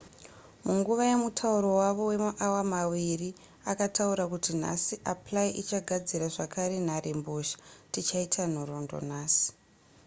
munguva 0.65 1.03
yemutauro 1.11 1.67
wavo 1.81 2.03
wemaawa 2.11 2.61
maviri 2.73 3.29
akataura 3.71 4.23
kuti 4.31 4.51
nhasi 4.61 4.95
apply 5.13 5.47
ichagadzira 5.61 6.27
zvakare 6.35 6.77
nharembozha 6.87 7.57
tichaita 7.91 8.43
nhoroondo 8.53 8.97
nhasi 9.09 9.47